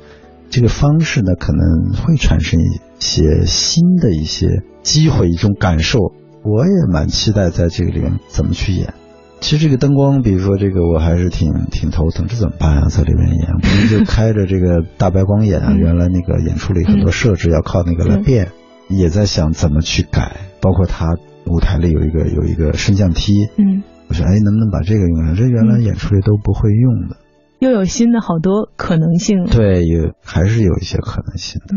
[0.49, 5.99] 这个方式呢，可能会产生一些新的一些机会、一种感受。
[6.45, 8.95] 我也蛮期待在这个里面怎么去演。
[9.41, 12.89] 其实这个灯光，比如说这个，我还是挺挺头疼，这怎么办啊？
[12.89, 15.73] 在里面演，不能就开着这个大白光演啊。
[15.73, 18.53] 嗯原来那个演出里很多设置要靠那个来嗯变，
[18.89, 21.17] 也在想怎么去改，包括他
[21.47, 25.35] 舞台里有一个有一个升降梯，嗯，我说哎，能不能把这个用上？
[25.35, 27.17] 这原来演出里都不会用的。
[27.59, 29.45] 又有新的好多可能性。
[29.47, 31.75] 对，有还是有一些可能性的。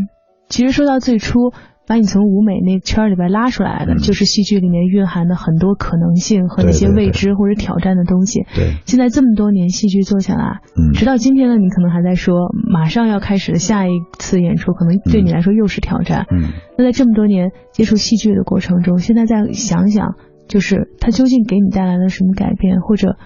[0.48, 1.52] 其实说到最初，
[1.90, 8.44] 把你从舞美那圈里边拉出来的，嗯就是戏剧里面蕴含的很多可能性和那些未知或者挑战的东西。
[8.54, 16.26] 对，现在这么多年戏剧做下来，嗯，直到今天呢，你可能还在说，马上要开始的下一次演出，可能对你来说又是挑战。
[16.30, 20.14] 嗯那在这么多年接触戏剧的过程中，现在再想想，
[20.46, 23.16] 就是它究竟给你带来了什么改变，或者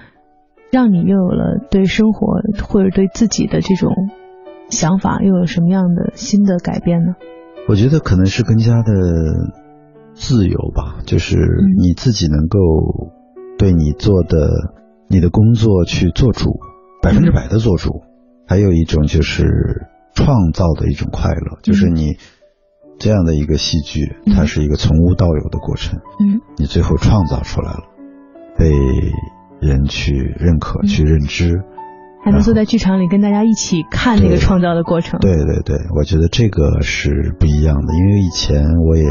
[0.73, 3.93] 让你又有了对生活或者对自己的这种
[4.71, 7.13] 想法又有什么样的新的改变呢？
[7.67, 8.93] 我觉得可能是更加的
[10.15, 11.37] 自由吧，就是
[11.79, 12.59] 你自己能够
[13.59, 14.51] 对你做的
[15.09, 16.61] 你的工作去做主，
[17.03, 18.03] 百分之百的做主。
[18.47, 22.19] 还有一种就是创造的一种快乐，就是你
[22.99, 26.43] 这样的一个戏剧，嗯它是一个从无到有的过程，嗯。
[26.59, 27.85] 你最后创造出来了，
[28.59, 28.71] 被
[29.61, 30.87] 人去认可、嗯。
[30.87, 31.63] 去认知，
[32.25, 35.21] 还能坐在剧场里跟大家一起看那个创造的过程。
[35.21, 39.05] 对对对，我觉得这个是不一样的，因为以前我也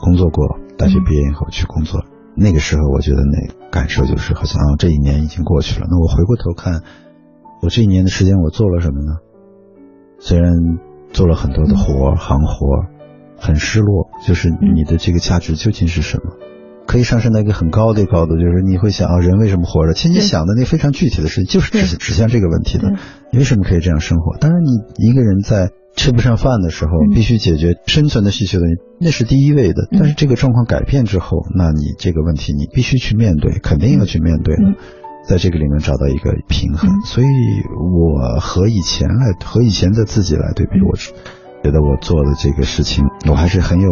[0.00, 2.04] 工作过，大学毕业以后去工作，
[2.36, 6.82] 那个时候我觉得那感受就是好像啊，这一年已经过去了，那我回过头看，
[7.62, 9.18] 我这一年的时间我做了什么呢？
[10.20, 10.52] 虽然
[11.12, 12.86] 做了很多的活行活，
[13.36, 16.36] 很失落，就是你的这个价值究竟是什么？
[16.86, 19.94] 可以上升到一个很高的高度，就是你会想啊，人为什么活着？
[19.94, 22.92] 其实你想的那非常具体的事情，就是指指向这个问题的。
[23.30, 24.36] 你为什么可以这样生活？
[24.38, 28.66] 当然，你一个人在吃不上饭的时候，必须解决生存的需求的，
[29.00, 29.86] 那是第一位的。
[29.92, 34.62] 但是这个状况改变之后，那你这个问题你必须去面对，肯定要去面对的，
[35.28, 36.90] 在这个里面找到一个平衡。
[37.04, 37.26] 所以
[37.76, 43.88] 我和以前来和以前的自己来对比，我觉得我做的这个事情，我还是很有。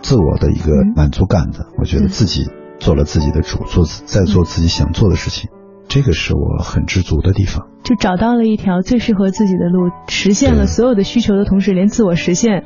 [0.00, 2.44] 自我的一个满足感的，我觉得自己
[2.78, 5.50] 做了自己的主，做在做自己想做的事情，
[5.88, 7.66] 这个是我很知足的地方。
[7.82, 12.64] 就找到了一条最适合自己的路，实现了所有的需求的同时，连自我实现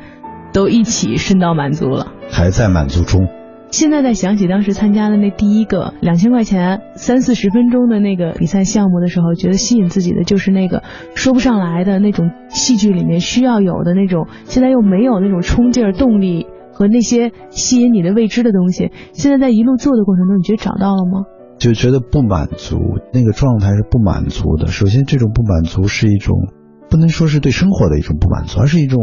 [0.53, 3.29] 都一起顺到满足了，还在满足中。
[3.71, 10.83] 现在在想起当时参加的那第一个两千块钱三四十分钟的那个比赛项目的时候，觉得吸引自己的就是那个
[11.15, 16.49] 说不上来的那种戏剧里面需要有的那种，现在又没有那种冲劲儿动力。
[16.83, 21.23] 和那些吸引你的未知的东西，现在在一路做的过程中，你觉得找到了吗？
[21.59, 22.77] 就觉得不满足，
[23.15, 24.67] 那个状态是不满足的。
[24.67, 26.49] 首先，这种不满足是一种
[26.91, 28.99] 不能说是对生活的一种不满足，而是一种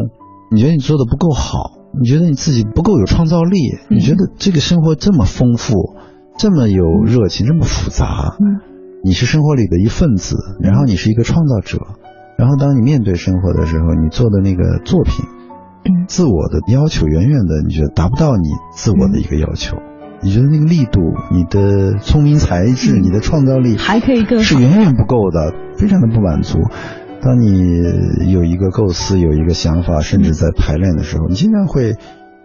[0.52, 3.58] 你觉得你做的不够好，你觉得你自己不够有创造力，
[3.90, 5.96] 你觉得这个生活这么丰富，
[6.38, 8.60] 这么有热情，这么复杂，嗯，
[9.06, 11.80] 你是生活里的一份子，然后你是一个创造者，
[12.38, 15.39] 然后当你面对生活的时候，你做的那个作品。
[16.08, 19.78] 自我的要求远远的，你觉得达不到你自我的一个要求？
[20.22, 21.00] 你觉得那个力度、
[21.32, 26.60] 你的聪明才智、你的创造力还可以更是远远不够的，非常的不满足。
[27.22, 31.96] 当你有一个构思、有一个想法，甚至在排练的时候，你经常会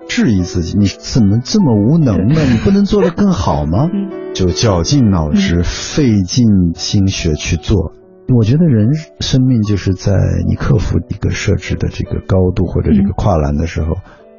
[0.09, 2.41] 质疑自己：你怎么这么无能呢？
[2.51, 3.89] 你不能做得更好吗？
[4.35, 7.93] 就绞尽脑汁、费尽心血去做。
[8.29, 10.13] 我觉得人生命就是在
[10.47, 13.97] 你克服一个设置的这个高度或者这个跨栏的时候，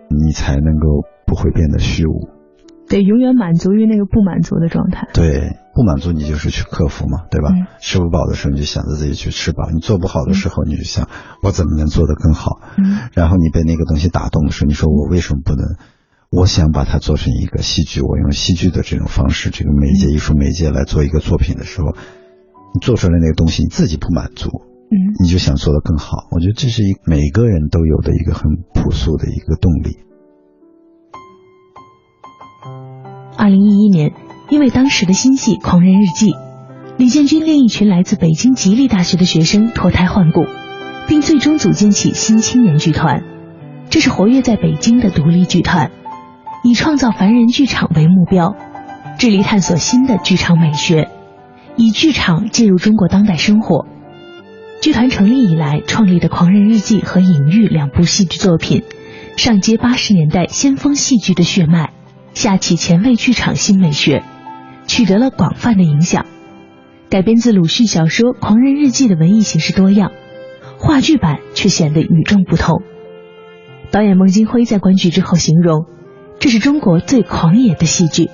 [0.09, 2.29] 你才能够不会变得虚无。
[2.87, 5.07] 得永远满足于那个不满足的状态。
[5.13, 7.49] 对，不满足你就是去克服嘛，对吧？
[7.79, 11.09] 吃不饱的时候你就想着自己去吃饱，你做不好的时候你就想
[11.41, 12.59] 我怎么能做得更好。
[12.77, 13.09] 嗯。
[13.13, 15.77] 然后你被那个东西打动的时候，你说我为什么不能？
[16.31, 21.95] 我想把它做成一个戏剧，我用戏剧的这种方式，这个媒介、艺术媒介来做一个作品的时候。
[22.75, 24.49] 你做出来那个东西，你自己不满足，
[24.91, 26.27] 嗯，你就想做的更好。
[26.31, 29.99] 我觉得这是一每个人都有的一个很朴素的一个动力。
[33.37, 34.11] 二零一一年，
[34.49, 36.31] 因为当时的新戏《狂人日记》，
[36.97, 40.45] 李建军令一群来自北京吉利大学的学生脱胎换骨，
[41.07, 43.23] 并最终组建起新青年剧团。
[43.89, 45.91] 这是活跃在北京的独立剧团，
[46.65, 48.53] 以创造凡人剧场为目标，
[49.17, 51.09] 致力探索新的剧场美学。
[51.77, 53.85] 以剧场介入中国当代生活。
[54.81, 58.83] 剧团成立以来创立的《狂人日记》和《隐喻》两部戏剧作品，
[59.35, 61.91] 上接八十年代先锋戏剧的血脉，
[62.33, 64.23] 下启前卫剧场新美学，
[64.85, 66.25] 取得了广泛的影响。
[67.09, 70.11] 改编自鲁迅小说《狂人日记》的文艺形式多样，
[70.77, 72.83] 话剧版却显得与众不同。
[73.91, 75.85] 导演孟京辉在观剧之后形容，
[76.39, 78.29] 这是中国最狂野的戏剧。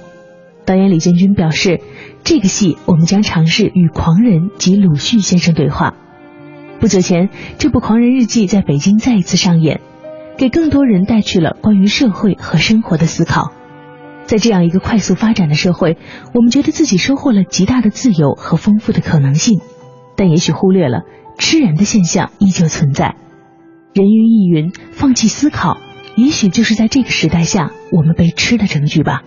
[0.66, 1.80] 导演李建军表示。
[2.24, 5.95] 这个戏，我们将尝试与狂人及鲁迅先生对话。
[6.80, 9.82] 不久前，这部《狂人日记》在北京再一次上演，
[10.38, 13.51] 给更多人带去了关于社会和生活的思考。
[14.26, 15.97] 在这样一个快速发展的社会，
[16.34, 19.59] 我们觉得自己收获了极大的自由和丰富的可能性，
[20.15, 21.01] 但也许忽略了
[21.38, 23.15] 吃人的现象依旧存在。
[23.93, 25.78] 人云亦云，放弃思考，
[26.15, 29.24] 也许就是在这个时代下我们被吃的证据吧。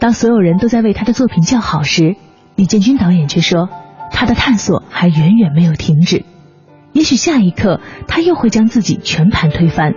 [0.00, 2.16] 当所有人都在为他的作品叫好时，
[2.56, 3.68] 李建军导演却说，
[4.10, 6.24] 他的探索还远远没有停止。
[6.92, 9.92] 也许下一刻他又会将自己全盘推翻，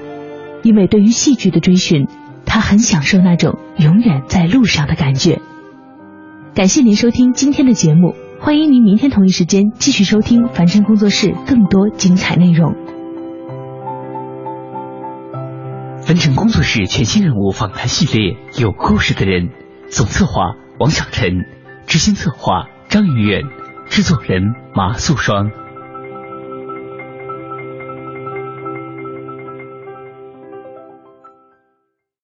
[0.61, 2.07] 因为对于戏剧的追寻，
[2.45, 5.39] 他很享受那种永远在路上的感觉。
[6.53, 12.75] 感谢您收听今天的节目，欢迎您明天同一时间继续收听凡尘工作室更多精彩内容。
[16.01, 19.62] 凡尘工作室全新人物访谈系列，有故事的人。
[19.93, 21.45] 总策划王小晨，
[21.85, 23.43] 执行策划张云远，
[23.89, 25.51] 制作人马素双。